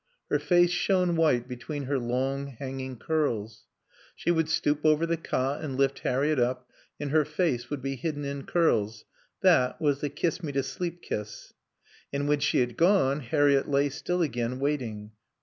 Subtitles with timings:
[0.31, 3.65] Her face shone white between her long, hanging curls.
[4.15, 6.67] She would stoop over the cot and lift Harriett up,
[6.99, 9.05] and her face would be hidden in curls.
[9.43, 11.53] That was the kiss me to sleep kiss.
[12.11, 15.11] And when she had gone Harriett lay still again, waiting.